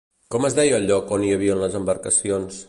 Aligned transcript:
Com 0.35 0.47
es 0.47 0.55
deia 0.59 0.79
el 0.79 0.87
lloc 0.93 1.13
on 1.19 1.27
hi 1.27 1.31
havia 1.35 1.59
les 1.61 1.77
embarcacions? 1.81 2.59